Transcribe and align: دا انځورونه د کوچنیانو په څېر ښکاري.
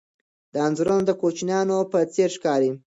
دا 0.53 0.59
انځورونه 0.67 1.03
د 1.05 1.11
کوچنیانو 1.21 1.77
په 1.91 1.99
څېر 2.13 2.29
ښکاري. 2.37 2.71